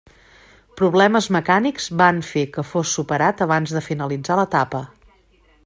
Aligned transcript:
Problemes 0.79 1.27
mecànics 1.35 1.87
van 2.01 2.23
fer 2.29 2.45
que 2.55 2.65
fos 2.71 2.95
superat 2.99 3.45
abans 3.47 3.75
de 3.77 3.85
finalitzar 3.91 4.39
l'etapa. 4.41 4.83